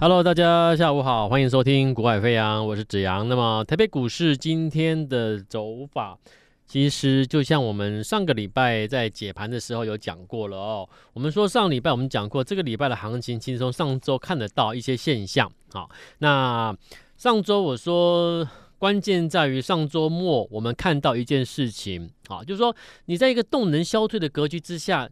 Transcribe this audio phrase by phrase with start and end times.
[0.00, 3.28] Hello，大家下午好，欢迎收听《股海飞扬》，我是子阳。
[3.28, 6.18] 那么台北股市今天的走法，
[6.66, 10.88] 其实就像我们上个礼拜在解盘的时候有讲过了哦。
[11.12, 15.52] 我们说上礼拜我们讲过，这个礼拜的行情其实从上周看得到一些现象。
[15.70, 16.74] 好，那
[17.18, 18.48] 上周我说
[18.78, 22.74] 关键在于上周末我们看到一件事情，啊，就是说
[23.04, 25.10] 你在一个动能消退的格局之下，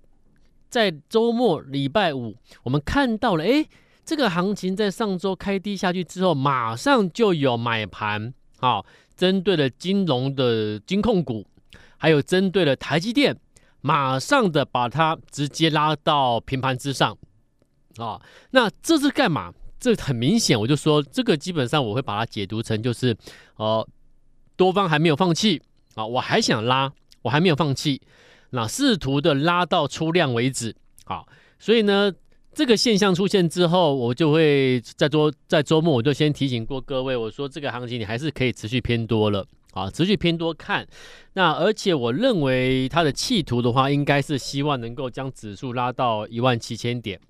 [0.70, 3.68] 在周末礼拜五我们看到了，诶。
[4.08, 11.46] 这个行情在上周开低下去之后，马上就有买盘，好，针对了金融的金控股，
[11.98, 13.38] 还有针对了台积电，
[13.82, 17.18] 马上的把它直接拉到平盘之上，
[17.98, 18.18] 啊，
[18.52, 19.52] 那这是干嘛？
[19.78, 23.14] 这很明显，我就说这个基本上我会把它解读成就是，
[23.56, 23.86] 呃，
[24.56, 25.60] 多方还没有放弃
[25.96, 28.00] 啊，我还想拉，我还没有放弃，
[28.52, 31.28] 那试图的拉到出量为止，好，
[31.58, 32.10] 所以呢。
[32.58, 40.84] 这个现象出现之后，我就会在周在周末，我就先提醒过各位，我说这个行情你还是可以持续偏多了啊，持续偏多看。
[41.34, 47.20] 那而且我认为它的企图的话，应该是希望能够将指数拉到一万七千点。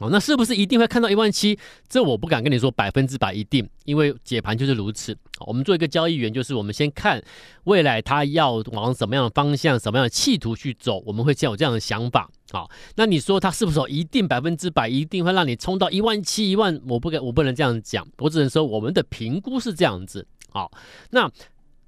[0.00, 1.58] 哦，那是不是一定会看到一万七？
[1.88, 5.16] 这我不敢跟你说百分之百一定，因为解盘就是如此。
[5.46, 7.22] 我们做一个交易员，就是我们先看
[7.64, 12.30] 未来它要往什么样的方向、什么样的企图去走，我们会先有这样的想法。
[12.52, 16.80] 好，那你说它是不是一定百分之百一定会让你冲到一万七、一万？
[16.86, 20.26] 我不敢，我不能这样讲，我只能说我们的评估是这样子。
[20.50, 20.70] 好，
[21.10, 21.30] 那。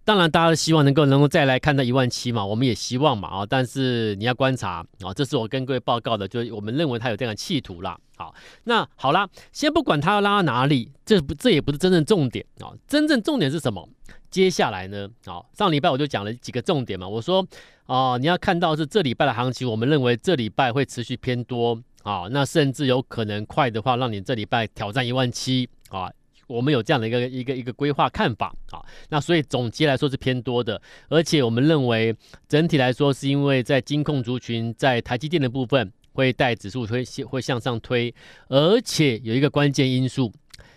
[0.04, 7.98] 当然，大家希望能够能够再来看到一万七嘛，我们也希望嘛啊，但是你要观察啊，这是我跟各位报告的，就是我们认为他有这样的企图啦。
[8.16, 13.88] 好，那好啦，先不管他要拉到哪里，这不这也不是真正重点啊，真正重点是什么？
[14.30, 15.08] 接下来呢？
[15.24, 17.46] 啊，上礼拜我就讲了几个重点嘛，我说
[17.86, 26.12] 啊，你要看到是这礼拜的行情，我们认为这礼拜会持续偏多啊，那甚至有可能快的话，让你这礼拜挑战一万七啊。
[26.46, 32.14] 我们有这样的一个一个一个规划看法啊，那所以总结来说是偏多的，而且我们认为
[32.48, 38.14] 整体来说是因为在金控族群在台积电的部分会带指数推会向上推，
[38.48, 40.32] 而且有一个关键因素，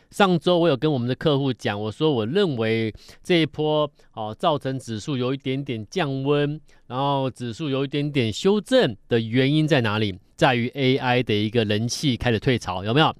[0.10, 10.18] 上周我有跟我们的客户讲，我说我认为这一波啊造成指数有一点点降温，然后指数有一点点修正的原因在哪里？
[10.36, 13.16] 在于 AI 的一个人气开始退潮，有没有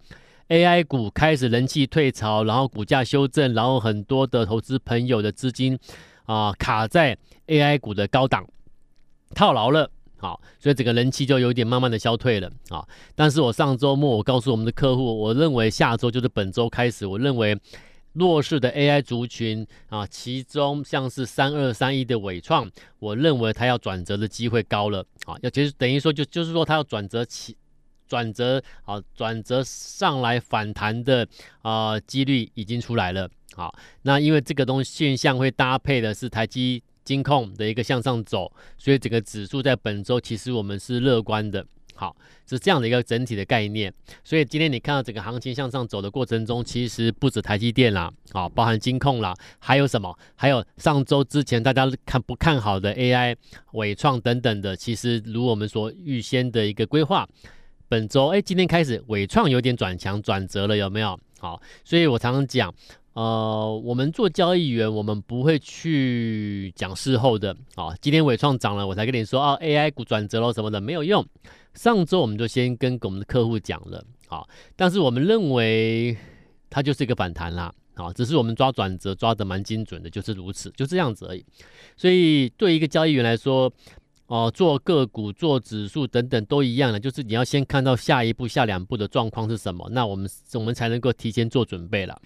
[0.50, 5.78] ？AI 股开始人气退潮，然后股价修正，然后很多的投资朋友的资金
[6.26, 8.48] 啊、卡在 AI 股的高档
[9.36, 12.86] 套牢了，好，所以整个人气就有点慢慢的消退了啊。
[13.16, 17.58] 但是我上周末我告诉我们的客户，我认为下周就是本周开始，我认为
[18.14, 22.70] 弱势的 AI 族群啊，其中像是三二三一的伟创，
[23.00, 27.56] 我认为它要转折的机会高了啊，要其实等于说就就是说它要转折起。
[28.08, 31.28] 转折啊，转折上来反弹的
[31.62, 33.30] 啊几率已经出来了。
[33.56, 33.74] 好，
[34.04, 41.66] 那因为这个东西现象会搭配的是台积金控的一个向上走，所以整个指数在本周其实我们是乐观的。
[41.96, 42.16] 好，
[42.48, 43.92] 是这样的一个整体的概念。
[44.24, 50.16] 所以今天你看到整个行情向上走的过程中，其实不止台积电啦，啊，包含金控啦，还有什么？
[50.36, 53.36] 还有上周之前大家看不看好的 AI、
[53.72, 57.28] 伟创等等的，其实如我们所预先的一个规划。
[57.90, 61.18] 本周哎，今天开始伟创有点转强转折了，有没有？
[61.40, 62.74] 好，所以我常常讲，
[63.14, 67.56] 呃，我们做交易员，我们不会去讲事后的。
[67.76, 71.26] 好，今天伟创涨了，我才跟你说啊，AI 股转折了什么的没有用。
[71.76, 76.18] 上周我们就先跟我们的客户讲了，好，但是我们认为
[76.70, 81.46] 它就是一个反弹啦，好，只是我们抓转折抓得蛮精准的，就是如此，就这样子而已。
[81.96, 83.72] 所以对一个交易员来说，
[84.28, 92.22] 哦，做个股、做指数等等都一样的，就是你要先看到下一步、下两步的状况是什么，那我们我们才能够提前做准备了。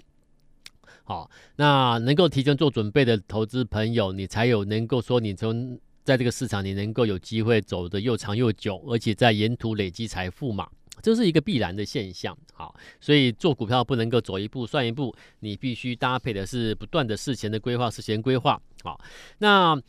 [1.04, 10.68] 好，那能够提前做准备的投资朋友，你才有能够说你从在这个市场你能够有机会走得又长又久，而且在沿途累积财富嘛，
[11.04, 12.36] 这是一个必然的现象。
[12.52, 18.59] 好，所以做股票不能够走一步算一步，你必须搭配的是不断的事前的规划、事前规划。
[18.84, 19.00] 好，
[19.38, 19.80] 那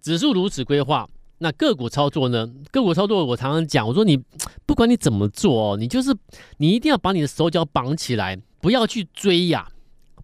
[0.00, 1.08] 指数如此规划。
[1.42, 2.48] 那个股操作呢？
[2.70, 4.16] 个股操作，我常常讲，我说你
[4.64, 6.16] 不管你怎么做哦，你就是
[6.58, 9.68] 你一定要把你的手脚绑起来，不要去追呀，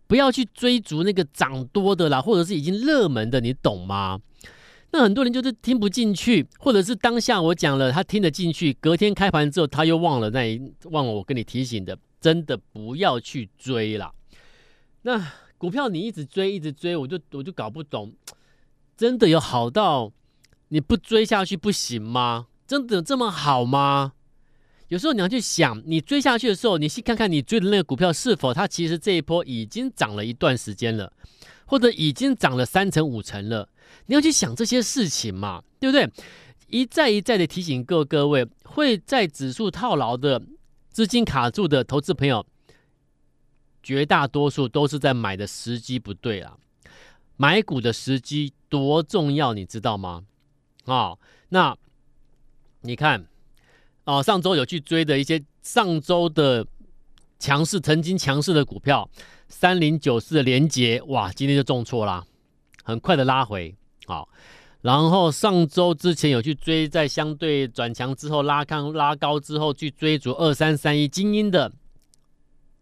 [0.06, 4.20] 不要去追逐那个涨多的啦，或者是已经热门的，你懂吗？
[4.92, 14.12] 那很多人就是听不进去，或者是当下我讲了，他听得进去，隔天开盘之后他又忘了那一忘了我跟你提醒的，真的不要去追啦。
[15.02, 18.12] 那股票你一直追一直追，我就我就搞不懂，
[18.96, 20.12] 真的有好到？
[20.68, 22.46] 你不追下去不行吗？
[22.66, 24.12] 真的这么好吗？
[24.88, 31.12] 有时候你要去想，你追下去的时候，你去看看你追的那个股票是否它其实这一波已经涨了一段时间了，
[31.66, 33.68] 或者已经涨了三成五成了。
[34.06, 36.10] 你要去想这些事情嘛，对不对？
[36.68, 40.42] 一再一再的提醒各各位，会在指数套牢的
[40.90, 42.44] 资金卡住的投资朋友，
[43.82, 46.58] 绝大多数都是在买的时机不对啊。
[47.36, 50.24] 买股的时机多重要，你知道吗？
[50.88, 51.18] 啊、哦，
[51.50, 51.76] 那
[52.80, 53.26] 你看，
[54.04, 56.66] 哦，上周有去追的一些上周的
[57.38, 59.08] 强势、曾经强势的股票，
[59.48, 62.24] 三零九四的联杰，哇，今天就重挫啦，
[62.82, 63.74] 很快的拉回，
[64.06, 64.28] 好、哦，
[64.80, 71.70] 然后上周之前有去追，在相对转强之后拉康拉高之后去追逐二三三一精英的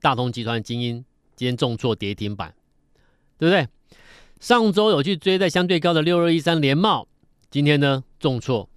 [0.00, 1.05] 大同集团精英，
[1.35, 2.55] 今天重挫跌停板，
[3.37, 3.67] 对不对？
[4.38, 7.09] 上周有去追在相对高的六二一三联茂，
[7.50, 8.69] 今天呢重挫。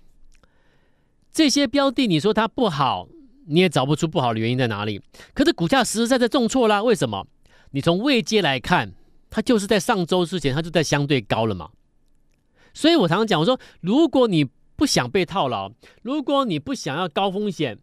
[1.31, 3.07] 这些标的你说它不好，
[3.47, 5.01] 你也找不出不好的原因在哪里。
[5.33, 7.27] 可是股价实实在在重挫啦，为什么？
[7.71, 8.93] 你从位阶来看，
[9.29, 11.69] 它就是在上周之前，它就在相对高了嘛。
[12.73, 14.45] 所以我常常讲，我说如果你
[14.75, 17.77] 不想被套牢，如果你不想要高风险，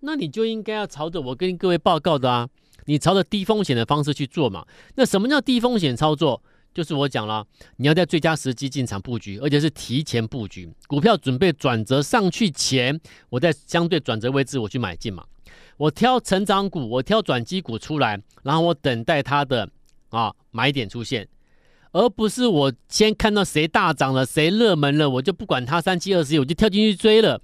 [0.00, 2.48] 那你就应该要朝着我跟各位报告的啊，
[2.84, 4.66] 你朝着低风险的方式去做嘛。
[4.96, 6.42] 那什么叫低风险操作？
[6.72, 7.44] 就是我讲了，
[7.76, 10.72] 你要在最佳时机进场布局，而且是提前布局。
[10.86, 15.24] 股票准备转折上去前，我在相对转折位置我去买进嘛。
[15.76, 19.68] 我挑成长股，我挑转机股出来，然后我等待它的
[20.10, 21.26] 啊买点出现，
[21.92, 27.40] 而不是我先看到谁大涨了，谁热门了，我就不管它三七二十一，我就跳进去追了。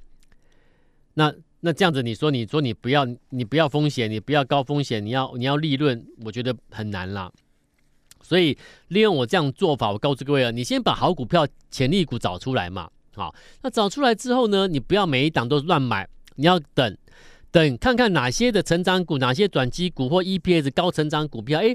[1.15, 7.33] 那那这样子，你说你说你不要你不要风险，你不要高风险，你要你要利润，我觉得很难啦。
[8.23, 8.57] 所以
[8.89, 12.89] 利用我这样做法，我告诉各位啊，你先把好股票、潜力股找出来嘛。
[13.15, 16.97] 好，那找出来之后呢，你不要每一档都乱买，你要等
[17.51, 21.75] 等看看哪些的成长股、哪些转机股或 EPS 高成长股票，哎，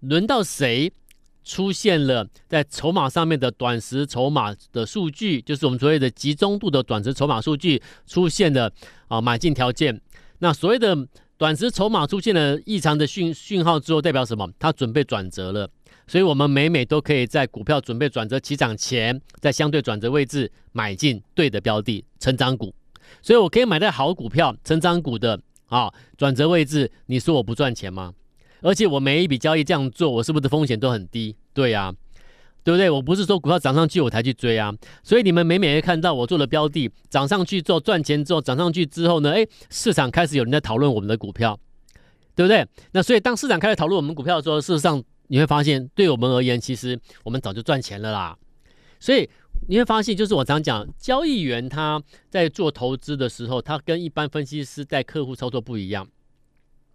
[0.00, 0.92] 轮到谁
[1.42, 8.70] 出现了在筹码上面的短时筹码的数据，就是我们所谓的集中度的短时筹码数据出现了
[9.08, 9.98] 啊买进条件。
[10.40, 10.94] 那所谓的
[11.38, 14.48] 短时筹码出现了异常的讯讯号之后，代表什么？
[14.58, 15.68] 它准备转折了。
[16.06, 22.74] 所以，我们每每都可以在股票准备转折起涨前，在相对转折位置买进对的标的成长股。
[23.20, 26.90] 所以我可以买到好股票成长股的啊转折位置。
[27.06, 28.14] 你说我不赚钱吗？
[28.62, 31.36] 而且我每一笔交易这样做，我是不是风险都很低？
[31.52, 31.92] 对呀、
[32.66, 32.90] 对不对？
[32.90, 34.74] 我不是说股票涨上去我才去追啊。
[35.04, 41.56] 所以你们每每会看到我做的标的涨上去之后赚钱之后涨上去之后呢，诶，市场开始有人在讨论我们的股票，
[42.34, 42.66] 对不对？
[42.90, 45.00] 那所以当市场开始讨论我们股票的时候，事实上。
[45.28, 48.38] 你会发现，对我们而言，其实我们早就赚钱了啦。
[49.00, 49.28] 所以
[49.66, 56.06] 你会发现，就是我常讲，交易员他在做投资的时候，他跟一般分析师带客户操作不一样。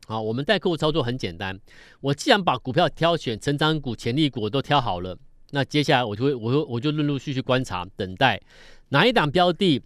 [0.08, 1.60] 好，我们带客户操作很简单，
[2.00, 5.18] 我既然把股票挑选成长股、潜力股都挑好了，
[5.52, 8.42] 那接下来我就会，我就我就陆陆续续观察，等待
[8.90, 9.82] 哪一档标的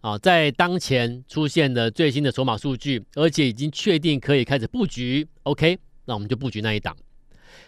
[0.00, 6.96] 啊，在当前出现的最新的筹码数据，而且已经确定可以开始布局，OK，那我们就布局那一档。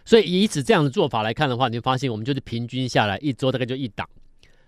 [0.05, 4.09] 所以以此这样的做法来看的话，你会发现我们就是平均下来一周大概就一档，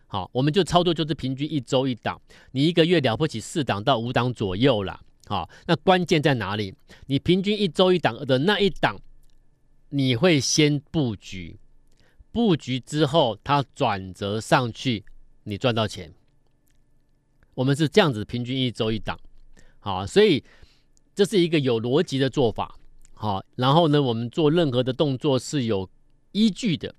[0.07, 2.21] 好，我们就操作就是平均一周一档，
[2.53, 6.75] 你一个月了不起四档到五档左右啦，好，那关键在哪里？
[7.07, 8.97] 你平均一周一档的那一档，
[9.91, 11.60] 你会先布局，
[12.33, 15.05] 布局之后它转折上去，
[15.45, 16.13] 你赚到钱。
[17.55, 19.19] 我们是这样子平均一周一档，
[19.81, 20.43] 好，所以
[21.15, 22.77] 这是一个有逻辑的做法。
[23.13, 25.89] 好，然后呢，我们做任何的动作是有
[26.33, 26.95] 依据的，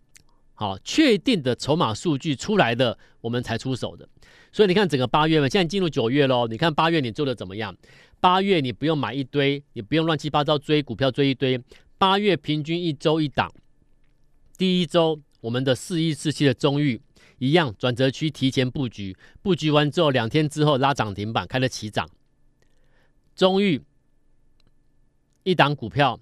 [0.54, 4.08] 好，确定的筹码数据出来的，我们才出手的。
[4.52, 6.46] 所以你看，整个八月份，现在进入九月喽。
[6.48, 7.76] 你看八月你做的怎么样？
[8.20, 11.60] 八月你不用买一堆，你不用乱七八糟追股票追一堆。
[11.98, 13.52] 八月平均一周一档，
[14.62, 17.01] 第一周我们的四一四七的中域
[17.39, 22.08] 一样，转折区提前布局，布局完之后两天之后拉涨停板，开了起涨，
[23.36, 23.82] 中域。
[25.41, 26.20] 一档股票，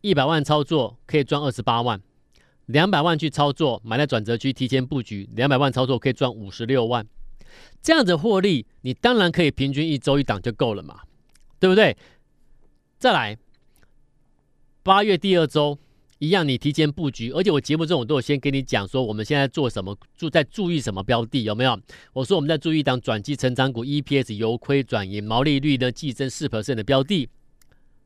[0.00, 2.02] 一百万操作可以赚二十八万，
[2.66, 7.06] 两百万去操作买在转折区提前布局，两百万操作可以赚五十六万，
[7.80, 11.02] 这样子获利，你当然可以平均一周一档就够了嘛，
[11.60, 11.96] 对不对？
[12.98, 13.38] 再来，
[14.82, 15.78] 八月第二周
[16.20, 21.80] 一样，你提前布局，而且我节目中我都有先跟你讲说，我们现在做什么，注在注意什么标的有没有？
[22.12, 27.26] 我说我们在注意一档转机成长股，EPS 由亏转盈，毛利率呢季增四 percent 的标的。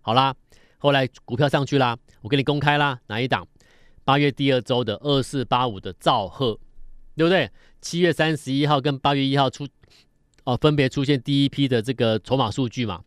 [0.00, 0.32] 好啦，
[0.78, 3.44] 后来股票上去啦，我给你公开啦，哪一档？
[4.04, 6.56] 八月第二周的二四八五的兆赫，
[7.16, 7.50] 对不对？
[7.80, 9.66] 七月三十一号跟八月一号出，
[10.44, 13.02] 哦，分别出现第一批的这个筹码数据嘛。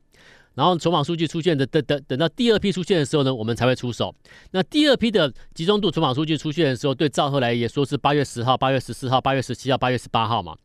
[0.57, 4.13] 然后筹码数据出现的等等等到第二批出现的时候呢，我们才会出手。
[4.49, 10.57] 那第二批的集中度筹码数据出现的时候，对兆贺来也说是八月十号、八月十四号、八月十七号、八月十八号嘛。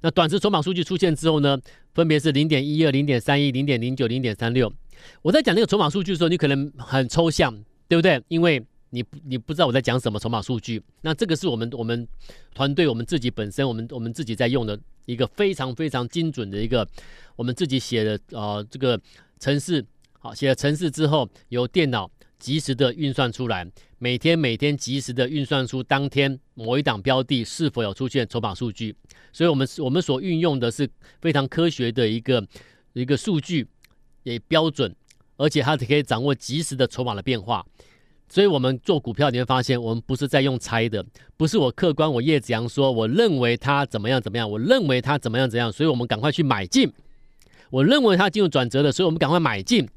[0.00, 1.58] 那短时筹码数据出现之后呢，
[1.92, 4.72] 分别是零点一二、零点三一、零点零九、零点三六。
[5.20, 7.54] 我在讲那个筹码数据的时候，你可能很抽象，
[7.86, 8.18] 对不对？
[8.28, 10.82] 因为你你不知道我在讲什么筹码数据。
[11.02, 12.08] 那这个是我们我们
[12.54, 16.88] 团队我们自己本身我们我们自己在用的一个非常非常精准的一个
[17.36, 18.98] 我们自己写的呃这个。
[19.44, 19.84] 程式
[20.18, 28.96] 好，写了程式之后，由电脑及时的运算出来，每天每天及时的运算出当天某一档标的是否有出现筹码数据。
[29.34, 30.88] 所以，我们我们所运用的是
[31.20, 32.42] 非常科学的一个
[32.94, 33.68] 一个数据，
[34.22, 34.96] 也标准，
[35.36, 37.62] 而且它可以掌握及时的筹码的变化。
[38.26, 41.04] 所以，我们做股票，你会发现，我们不是在用猜的，
[41.36, 46.90] 不是我客观，我叶子阳说，我认为它怎么样怎么样，我认为它怎么样怎样，所以我们赶快去买进。
[47.70, 49.88] 我认为它进入转折了，所以我们赶快买进。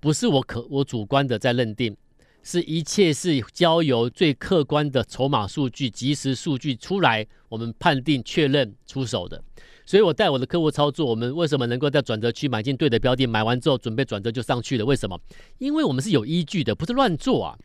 [0.00, 1.96] 不是我可我主观的在认定，
[2.42, 9.42] 是一切是交由最客观的筹码数据、即时数据出来，我们判定确认出手的。
[9.86, 13.26] 所以我带我的客户操作，我们为什么能够在转折区买进对的标的？
[13.26, 15.18] 买完之后准备转折就上去了，为什么？
[15.58, 17.58] 因为我们是有依据的，不是乱做啊。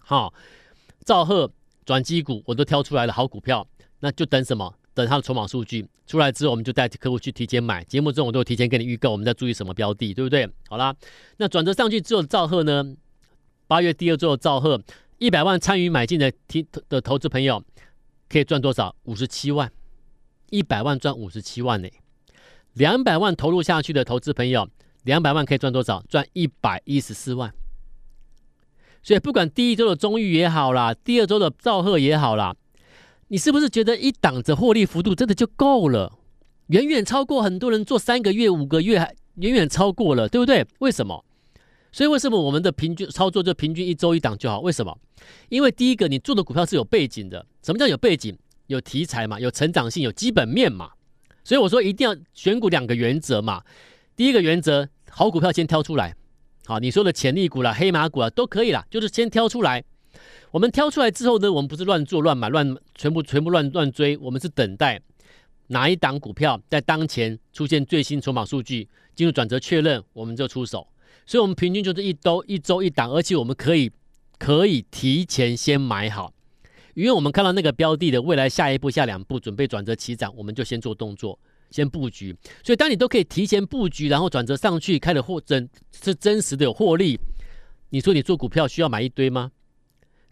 [0.00, 0.34] 好，
[1.04, 1.50] 兆贺
[1.86, 3.66] 转机股我都挑出来了，好股票，
[4.00, 4.74] 那就等什么？
[4.94, 7.82] 等它的筹码数据出来之后，我们就带客户去提前买。
[7.84, 10.48] 节目中我都有提前给你预告，我们在注意什么标的，对不对？
[10.68, 10.94] 好啦，
[11.38, 12.96] 那转折上去之后，兆贺呢？
[13.66, 14.80] 八月第二周的兆贺，
[15.18, 17.62] 一百万参与买进的提的投资朋友
[18.28, 18.94] 可以赚多少？
[19.04, 19.72] 五十七万，
[20.50, 21.88] 一百万赚五十七万呢。
[22.74, 24.68] 两百万投入下去的投资朋友，
[25.04, 26.02] 两百万可以赚多少？
[26.08, 27.52] 赚一百一十四万。
[29.02, 32.54] 所以不管第一周的中裕也好啦，第二周的兆贺也好啦。
[33.28, 36.18] 你是不是觉得一档的获利幅度真的就够了？
[36.68, 40.66] 远远超过很多人做三个月、五个月，还远远超过了，对不对？
[40.78, 41.24] 为什么？
[41.92, 44.60] 所以为什么我们的平均操作就平均一周一档就好？
[44.60, 44.98] 为什么？
[45.48, 47.44] 因为第一个，你做的股票是有背景的。
[47.62, 48.36] 什么叫有背景？
[48.66, 50.90] 有题材嘛，有成长性，有基本面嘛。
[51.44, 53.62] 所以我说一定要选股两个原则嘛。
[54.16, 56.16] 第一个原则，好股票先挑出来。
[56.64, 59.84] 好，你说的潜力股啦、黑马股啊都可以啦，就是先挑出来。
[60.54, 65.02] 我们挑出来之后呢，我们不是乱做乱买乱全部全部乱乱追，我们是等待
[65.66, 70.86] 哪一档股票在当前出现最新筹码数据进入转折确认，我们就出手。
[71.26, 73.90] 所以，我们平均就是一周一周一档，而且我们可以
[74.38, 76.32] 可以提前先买好，
[76.94, 81.36] 因为我们看到那个标的的未来下一步、下两步准备转折起涨，我们就先做动作，
[81.72, 82.32] 先布局。
[82.62, 85.68] 所以，当你都可以提前布局，然后转折上去开的获真
[86.00, 87.18] 是真实的有获利，
[87.90, 89.50] 你说你做股票需要买一堆吗？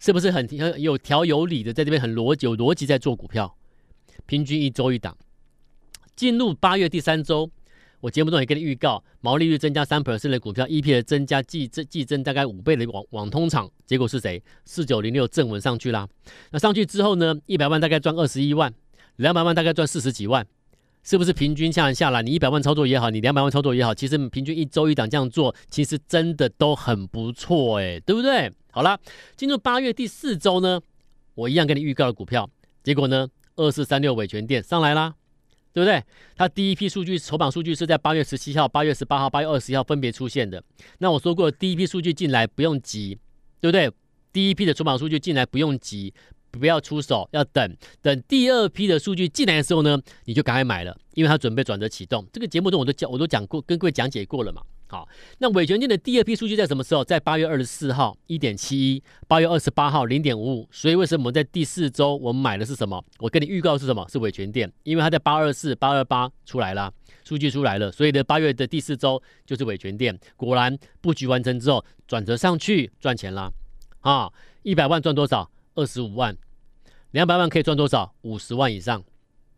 [0.03, 3.55] 是不是很很有条有理的，在这边很逻辑有逻辑在做股票，
[4.25, 5.17] 平均一周一档。
[6.13, 7.49] 进入八月第三周，
[8.01, 14.43] 我节目中也跟你预告，毛利率增加三 percent 的股票，E P 的增加季增季增大概五倍的网网通厂，结果是谁？
[14.65, 16.05] 四九零六正文上去啦。
[16.51, 18.73] 那上去之后呢，一百万大概赚二十一万，
[19.15, 20.45] 两百万大概赚四十几万。
[21.05, 28.51] 是不是平均下来下来，你一百万操作也好，你两百万操作也好，其实平均一周一档这样做，其实真的都很不错哎，对不对？
[28.75, 28.99] 好了，
[29.37, 30.81] 进入八月第四周呢，
[31.35, 32.49] 我一样给你预告了股票，
[32.83, 35.13] 结果呢，二四三六伟权店上来啦，
[35.71, 36.03] 对不对？
[36.35, 40.63] 它第一批数据筹码数据是在八月十七号、八月十八号、八月二十号分别出现的。
[40.97, 43.19] 那我说过，第一批数据进来不用急，
[43.61, 43.91] 对不对？
[44.31, 46.13] 第一批的筹码数据进来不用急。
[46.59, 52.23] 不要出手，要等等第二批的数据进来的时候呢，你就赶快买了，因为它准备转折启动。
[52.31, 54.61] 这个节目中我都讲，我都讲过，跟各位讲解过了嘛。
[54.87, 55.07] 好，
[55.39, 57.03] 那伟诠电的第二批数据在什么时候？
[57.03, 60.69] 在八月二十四号一点七一，八月二十八号零点五五。
[60.71, 63.03] 所以为什么我们在第四周我们买的是什么？
[63.17, 64.07] 我跟你预告是什么？
[64.07, 70.19] 是伟诠电，因为它在八二四、八二八出来了，数据出来了，所以呢，八月的第四周就是伟诠电。
[70.35, 73.51] 果然布局完成之后，转折上去赚钱了
[74.01, 74.31] 啊！
[74.61, 75.49] 一百万赚多少？
[75.73, 76.37] 二十五万，
[77.11, 78.13] 两百万可以赚多少？
[78.21, 79.03] 五十万以上，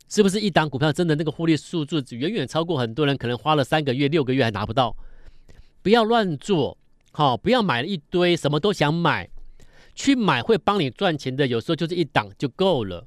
[0.08, 4.96] 是不是一档股票真的那个获利数字远远超过很多人可能花了三个月、六个月还拿不到？
[5.86, 6.76] 不要乱做，
[7.12, 9.30] 好、不要买了一堆什么都想买，
[9.94, 13.06] 去买会帮你赚钱的，有时候就是一档就够了。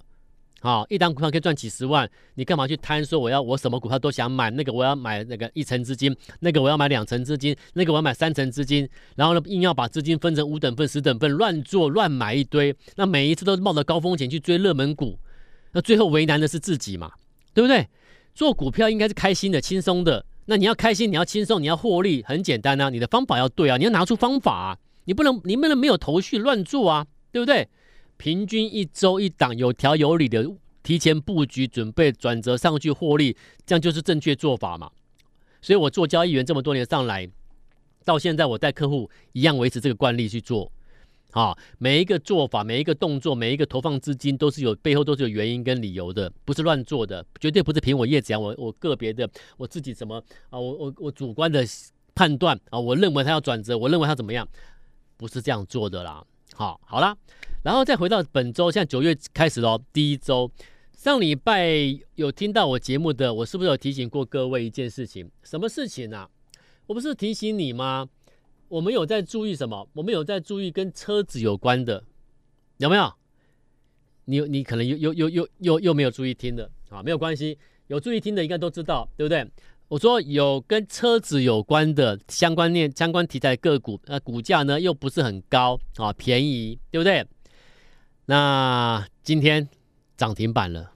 [0.61, 3.05] 好，一档股票可以赚几十万，你干嘛去贪？
[3.05, 15.19] 说我要我什么股票都想买，那个我要买那个一层资金，那个我要买两层资金，那个我要买三层资金，然后呢，硬要把资金分成五等份、十等份，乱做乱买一堆，那每一次都是冒着高风险去追热门股，
[15.73, 17.11] 那最后为难的是自己嘛，
[17.53, 17.89] 对不对？
[18.37, 27.69] 做股票应该是开心的、轻松的，那你要开心，你要轻松，你要获利，很简单啊，你的方法要对啊，你要拿出方法啊，你不能你不能没有头绪乱做啊，对不对？
[28.17, 30.51] 平均一周一档，有条有理的
[30.83, 33.37] 提前布局，准备转折上去获利，
[33.67, 34.91] 这样就是正确做法嘛。
[35.61, 37.29] 所以我做交易员这么多年上来，
[38.07, 40.73] 到现在我带客户一样维持这个惯例去做。
[41.39, 50.17] 啊，每一个做法，每一个动作，每一个投放资金，都是有背后都是有原因跟理由的，不是乱做的，绝对不是凭我叶子阳，我我个别的我自己怎么
[50.51, 51.65] 啊，我我我主观的
[52.13, 54.49] 判断啊，我认为他要转折，我认为他怎么样，
[55.17, 56.25] 不是这样做的啦。
[56.55, 57.17] 好，好啦，
[57.63, 60.51] 然后再回到本周，现在九月开始喽，第一周，
[60.97, 65.31] 上礼拜有听到我节目的，我是不是有提醒过各位一件事情？
[65.45, 66.29] 什么事情啊？
[66.89, 68.09] 我不是提醒你吗？
[68.69, 69.89] 我们有在注意什么？
[69.95, 72.05] 我们有在注意跟车子有关的，
[72.79, 73.13] 有没有？
[74.27, 77.03] 你你可能又又又又又又没有注意听的啊？
[77.03, 79.47] 没有关系，有注意听的应该都知道，对不对？
[79.89, 87.27] 我说有跟车子有关的相关链相关题材个股，那股价呢又不是很高啊，便宜，对不对？
[88.27, 89.67] 那今天
[90.15, 90.93] 涨停板了，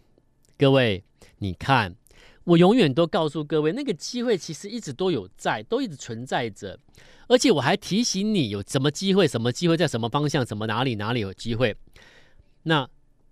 [0.59, 1.03] 各位
[1.39, 1.95] 你看，
[2.45, 6.79] 我永远都告诉各位，那个机会其实一直都有在，都一直存在着。
[7.29, 11.77] 而且我还提醒你有什么机会，什么机会在什么方向，什么哪里哪里有机会。
[12.65, 12.89] 那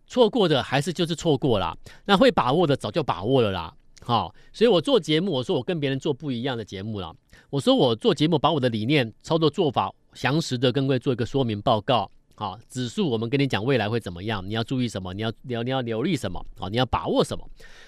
[0.06, 1.76] 错过的还是就是错过啦。
[2.06, 3.74] 那会把握的早就把握了啦。
[4.02, 7.12] 好，所以我做节目，我说我跟别人做不一样的节目啦。
[7.50, 12.10] 我说我做节目，把我的理念、操作做法详实的跟各位做一个说明报告。
[12.40, 17.46] 好，指数我们跟你讲未来会怎么样，你要注意什么，你要你要你要留意什么，好，你要把握什么。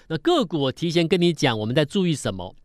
[0.09, 2.55] 那个股我提前跟你讲，我们在注意什么。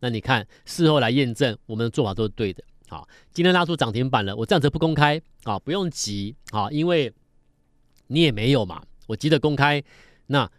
[0.00, 2.64] 那你看事后来验证，我们的做法都是对的。
[2.88, 7.14] 好，今天拉出涨停板了，我这样子不公开啊，不用急啊，因为
[8.08, 9.80] 你也没有嘛，我急着公开，
[10.26, 10.50] 那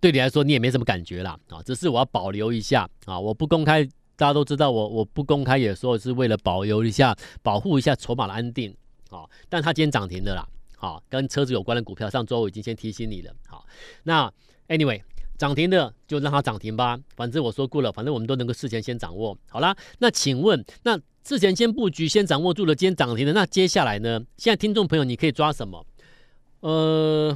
[0.00, 3.84] 对你来说你也没什么感觉啦啊，只是我要保留一下啊，我不公开，
[4.16, 8.74] 大家都知道我我不公开也说是为了保留一下，保护一下筹码的安定
[9.10, 13.66] 好，但他今天涨停的啦，好，跟车子有关的股票，上周我已经先提醒你了，好，
[14.04, 14.32] 那
[14.68, 15.02] anyway。
[15.36, 19.34] 涨停的就让它涨停吧，反正我说过了，反正我们都能够事前先掌握。
[19.48, 24.20] 好啦，那请问，那事前先布局、先掌握住了今天涨停的，那接下来呢？
[24.36, 25.82] 现在听众朋友，你可以抓什么？
[26.60, 27.34] 呃，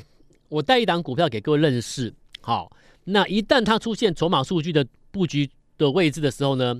[0.50, 2.12] 我带一档股票给各位认识。
[2.42, 2.70] 好，
[3.04, 5.48] 那一旦它出现筹码数据的布局
[5.78, 6.78] 的位置的时候呢，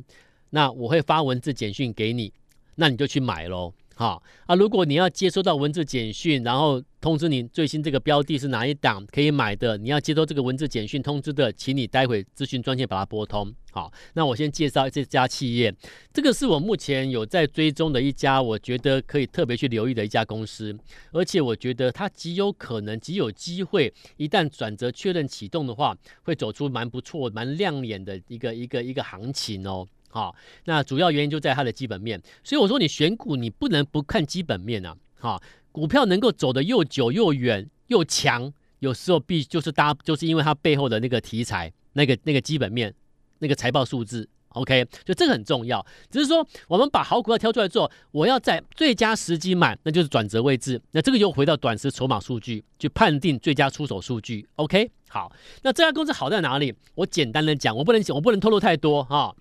[0.50, 2.30] 那我会发文字简讯给你，
[2.74, 3.72] 那你就去买喽。
[3.96, 13.54] 好啊，如果你要接收到文字简讯，然后通知你最新这个标的是哪一档可以买的，你要接收这个文字简讯通知的，请你待会咨询专线把它拨通。
[13.70, 15.72] 好，那我先介绍这家企业，
[16.12, 20.76] 这个是我目前有在追踪的一家，我觉得可以特别去留意的一家公司，
[21.12, 29.86] 而且我觉得它极有可能、极有机会，一旦转折确认启动的话，会走出蛮不错、蛮亮眼的一个一个一个行情哦。
[30.14, 30.32] 好，
[30.66, 34.96] 那主要原因就在它的基本面，所以我说你选股你不能不看基本面啊。
[35.18, 42.94] 好，股票能够走得又久又远又强，有时候必就是搭就是因为它背后的那个题材、那个那个基本面、
[43.40, 44.28] 那个财报数字。
[44.50, 45.84] OK，就这个很重要。
[46.08, 50.80] 只是说我们把好股票挑出来做，我要在最佳时机买，那就是转折位置。
[50.92, 54.46] 那这个又回到短时筹码数据去判定最佳出手数据。
[54.54, 56.72] OK，好，那这家公司好在哪里？
[56.94, 59.34] 我简单的讲，我不能讲，我不能透露太多哈。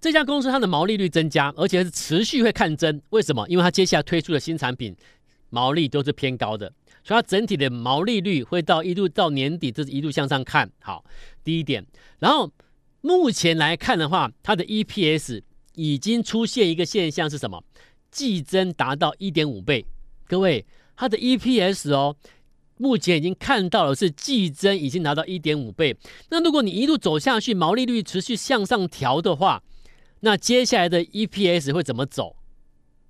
[0.00, 3.00] 这家公司它的毛利率增加，而且是持续会看增。
[3.10, 3.46] 为什么？
[3.48, 4.96] 因为它接下来推出的新产品
[5.50, 6.72] 毛利都是偏高的，
[7.04, 11.04] 所以它整体的毛利率会到一路到年底，这是一路向上看好。
[11.44, 11.84] 第一点，
[12.18, 12.50] 然后
[13.02, 15.42] 目前来看的话，它的 EPS
[15.74, 17.62] 已经出现一个现象是什么？
[18.10, 19.84] 季增达到一点五倍。
[20.26, 20.64] 各位，
[20.96, 22.16] 它的 EPS 哦，
[22.78, 25.94] 目前已经看到了是季增已经达到一点五倍。
[26.30, 29.62] 那如果你一路走下去，毛利率持续向上调的话，
[30.20, 32.36] 那接下来的 EPS 会怎么走？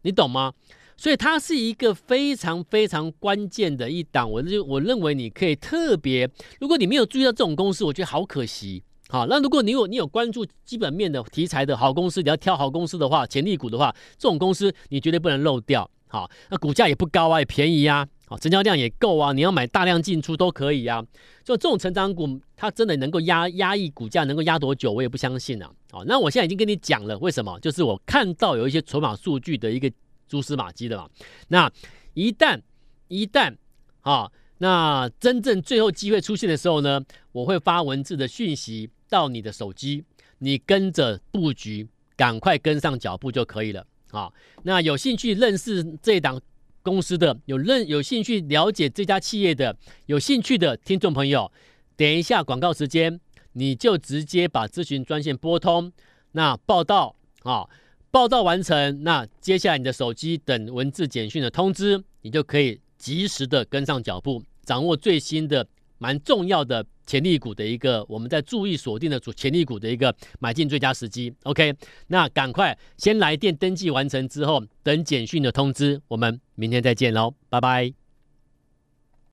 [0.02, 0.54] 你懂吗？
[0.96, 4.30] 所以它是一个非常非常关键的一档。
[4.30, 6.28] 我就我认为你可以特别，
[6.60, 8.82] 如果你没有注意到这种公司，我觉得好可惜。
[9.08, 15.90] 好，那如果你有你有关注基本面的题材的好公司，你要挑好公司的话，潜力股的话，这种公司你绝对不能漏掉。
[16.06, 18.06] 好，那股价也不高啊，也便宜啊。
[18.26, 21.02] 好，成交量也够啊，你要买大量进出都可以啊。
[21.42, 25.70] 就这种成长股，它真的能够压压抑股价，能够压多久，我也不相信啊。
[25.90, 27.58] 好，那我现在已经跟你讲了，为什么？
[27.60, 29.90] 就是我看到有一些筹码数据的一个
[30.28, 31.08] 蛛丝马迹的嘛。
[31.48, 31.70] 那
[32.14, 32.60] 一旦
[33.08, 33.56] 一旦
[34.02, 37.00] 啊，那真正最后机会出现的时候呢，
[37.32, 40.04] 我会发文字的讯息到你的手机，
[40.38, 43.84] 你跟着布局，赶快跟上脚步就可以了。
[44.10, 46.40] 好，那有兴趣认识这档
[46.82, 49.76] 公司的有认有兴趣了解这家企业的
[50.06, 51.50] 有兴趣的听众朋友，
[51.96, 53.20] 点一下广告时间，
[53.52, 55.92] 你就直接把咨询专线拨通，
[56.32, 57.66] 那报到啊，
[58.10, 64.42] 报到完成，那接下来你的手机等文字简讯的通知，你就可以及时的跟上脚步。
[64.62, 65.66] 掌握最新的
[65.98, 71.32] 蛮重要的潜力股的一个，我们在注意锁定的主潜力股的一个买进最佳时机。
[71.42, 71.74] OK，
[72.06, 77.99] 那赶快先来电登记完成之后，等简讯的通知，我们明天再见喽，拜拜。